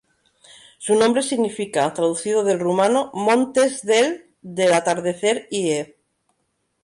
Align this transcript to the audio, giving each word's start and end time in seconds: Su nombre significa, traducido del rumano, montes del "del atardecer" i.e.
Su 0.79 0.95
nombre 0.95 1.21
significa, 1.21 1.93
traducido 1.93 2.43
del 2.43 2.57
rumano, 2.59 3.11
montes 3.13 3.85
del 3.85 4.33
"del 4.41 4.73
atardecer" 4.73 5.47
i.e. 5.51 5.95